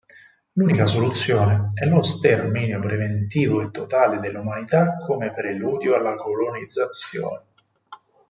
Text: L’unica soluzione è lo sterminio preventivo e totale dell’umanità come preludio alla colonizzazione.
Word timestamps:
L’unica 0.53 0.87
soluzione 0.87 1.67
è 1.75 1.85
lo 1.85 2.01
sterminio 2.01 2.79
preventivo 2.79 3.61
e 3.61 3.69
totale 3.69 4.19
dell’umanità 4.19 4.95
come 5.05 5.31
preludio 5.31 5.93
alla 5.93 6.15
colonizzazione. 6.15 7.43